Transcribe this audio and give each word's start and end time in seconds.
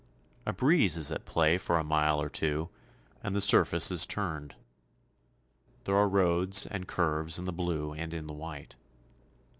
A 0.47 0.51
breeze 0.51 0.97
is 0.97 1.11
at 1.11 1.27
play 1.27 1.59
for 1.59 1.77
a 1.77 1.83
mile 1.83 2.19
or 2.19 2.27
two, 2.27 2.69
and 3.21 3.35
the 3.35 3.39
surface 3.39 3.91
is 3.91 4.07
turned. 4.07 4.55
There 5.83 5.95
are 5.95 6.09
roads 6.09 6.65
and 6.65 6.87
curves 6.87 7.37
in 7.37 7.45
the 7.45 7.53
blue 7.53 7.93
and 7.93 8.11
in 8.11 8.25
the 8.25 8.33
white. 8.33 8.77